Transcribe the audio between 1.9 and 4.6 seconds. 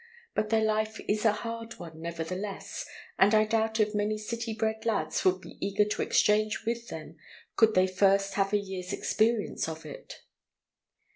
nevertheless, and I doubt if many city